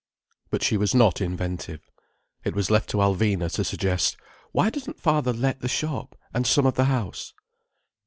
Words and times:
But 0.49 0.63
she 0.63 0.77
was 0.77 0.95
not 0.95 1.21
inventive. 1.21 1.87
It 2.43 2.55
was 2.55 2.71
left 2.71 2.89
to 2.89 2.97
Alvina 2.97 3.51
to 3.51 3.63
suggest: 3.63 4.17
"Why 4.51 4.71
doesn't 4.71 4.99
father 4.99 5.31
let 5.31 5.59
the 5.61 5.67
shop, 5.69 6.17
and 6.33 6.47
some 6.47 6.65
of 6.65 6.73
the 6.73 6.85
house?" 6.85 7.33